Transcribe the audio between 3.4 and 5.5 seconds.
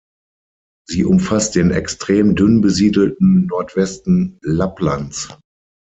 Nordwesten Lapplands.